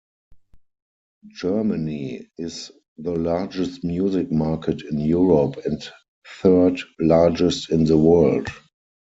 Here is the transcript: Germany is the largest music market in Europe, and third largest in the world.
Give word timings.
Germany 1.35 2.27
is 2.35 2.71
the 2.97 3.11
largest 3.11 3.83
music 3.83 4.31
market 4.31 4.81
in 4.83 4.97
Europe, 4.97 5.57
and 5.63 5.79
third 6.41 6.79
largest 6.99 7.69
in 7.69 7.83
the 7.83 7.99
world. 7.99 8.47